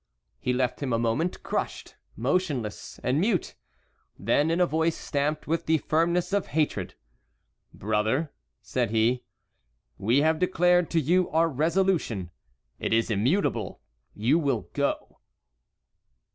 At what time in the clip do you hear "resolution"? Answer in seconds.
11.47-12.31